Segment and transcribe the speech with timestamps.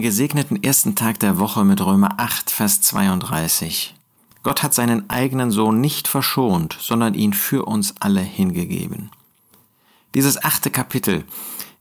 [0.00, 3.94] einen gesegneten ersten Tag der Woche mit Römer 8, Vers 32.
[4.42, 9.10] Gott hat seinen eigenen Sohn nicht verschont, sondern ihn für uns alle hingegeben.
[10.14, 11.24] Dieses achte Kapitel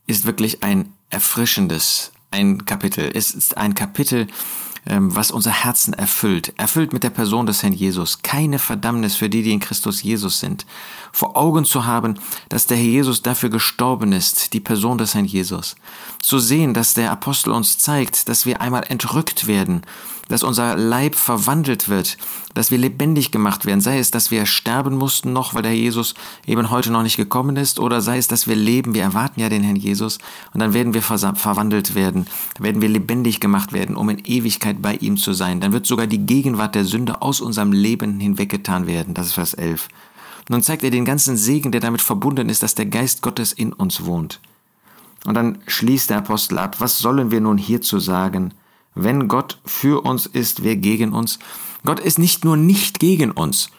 [0.05, 3.09] ist wirklich ein erfrischendes, ein Kapitel.
[3.13, 4.27] Es ist ein Kapitel,
[4.85, 8.21] was unser Herzen erfüllt, erfüllt mit der Person des Herrn Jesus.
[8.21, 10.65] Keine Verdammnis für die, die in Christus Jesus sind.
[11.11, 12.19] Vor Augen zu haben,
[12.49, 15.75] dass der Herr Jesus dafür gestorben ist, die Person des Herrn Jesus.
[16.21, 19.83] Zu sehen, dass der Apostel uns zeigt, dass wir einmal entrückt werden
[20.29, 22.17] dass unser Leib verwandelt wird,
[22.53, 26.13] dass wir lebendig gemacht werden, sei es, dass wir sterben mussten noch, weil der Jesus
[26.45, 29.49] eben heute noch nicht gekommen ist, oder sei es, dass wir leben, wir erwarten ja
[29.49, 30.19] den Herrn Jesus,
[30.53, 34.81] und dann werden wir verwandelt werden, dann werden wir lebendig gemacht werden, um in Ewigkeit
[34.81, 35.59] bei ihm zu sein.
[35.59, 39.13] Dann wird sogar die Gegenwart der Sünde aus unserem Leben hinweggetan werden.
[39.13, 39.89] Das ist Vers 11.
[40.47, 43.51] Und dann zeigt er den ganzen Segen, der damit verbunden ist, dass der Geist Gottes
[43.51, 44.39] in uns wohnt.
[45.25, 48.53] Und dann schließt der Apostel ab, was sollen wir nun hierzu sagen?
[49.03, 51.39] Wenn Gott für uns ist, wer gegen uns?
[51.85, 53.69] Gott ist nicht nur nicht gegen uns,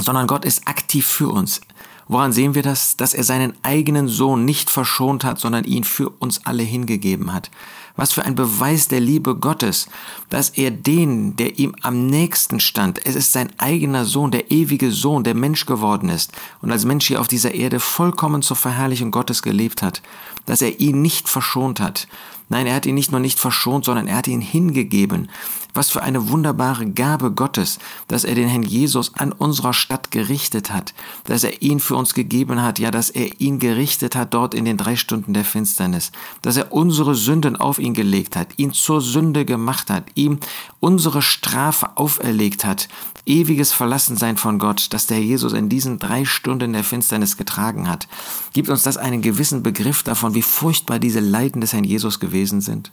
[0.00, 1.60] sondern Gott ist aktiv für uns.
[2.08, 2.96] Woran sehen wir das?
[2.96, 7.52] Dass er seinen eigenen Sohn nicht verschont hat, sondern ihn für uns alle hingegeben hat.
[7.96, 9.88] Was für ein Beweis der Liebe Gottes,
[10.28, 14.90] dass er den, der ihm am nächsten stand, es ist sein eigener Sohn, der ewige
[14.90, 19.10] Sohn, der Mensch geworden ist und als Mensch hier auf dieser Erde vollkommen zur Verherrlichung
[19.10, 20.02] Gottes gelebt hat,
[20.46, 22.06] dass er ihn nicht verschont hat,
[22.50, 25.30] Nein, er hat ihn nicht nur nicht verschont, sondern er hat ihn hingegeben.
[25.72, 30.72] Was für eine wunderbare Gabe Gottes, dass er den Herrn Jesus an unserer Stadt gerichtet
[30.72, 30.92] hat,
[31.24, 34.64] dass er ihn für uns gegeben hat, ja, dass er ihn gerichtet hat dort in
[34.64, 36.10] den drei Stunden der Finsternis,
[36.42, 40.38] dass er unsere Sünden auf ihn gelegt hat, ihn zur Sünde gemacht hat, ihm
[40.78, 42.88] unsere Strafe auferlegt hat,
[43.26, 48.08] ewiges Verlassensein von Gott, das der Jesus in diesen drei Stunden der Finsternis getragen hat,
[48.52, 52.60] gibt uns das einen gewissen Begriff davon, wie furchtbar diese Leiden des Herrn Jesus gewesen
[52.60, 52.90] sind?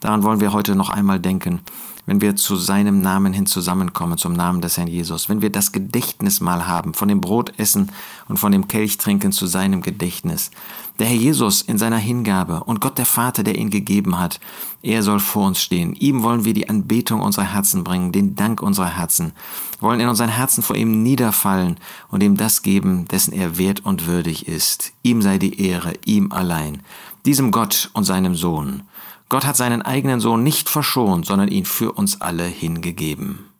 [0.00, 1.60] Daran wollen wir heute noch einmal denken,
[2.06, 5.72] wenn wir zu seinem Namen hin zusammenkommen, zum Namen des Herrn Jesus, wenn wir das
[5.72, 7.90] Gedächtnis mal haben, von dem Brot essen
[8.28, 10.50] und von dem Kelch trinken zu seinem Gedächtnis.
[10.98, 14.40] Der Herr Jesus in seiner Hingabe und Gott der Vater, der ihn gegeben hat,
[14.82, 15.94] er soll vor uns stehen.
[15.94, 19.32] Ihm wollen wir die Anbetung unserer Herzen bringen, den Dank unserer Herzen,
[19.80, 21.76] wollen in unseren Herzen vor ihm niederfallen
[22.08, 24.92] und ihm das geben, dessen er wert und würdig ist.
[25.02, 26.82] Ihm sei die Ehre, ihm allein
[27.28, 28.84] diesem Gott und seinem Sohn.
[29.28, 33.50] Gott hat seinen eigenen Sohn nicht verschont, sondern ihn für uns alle hingegeben.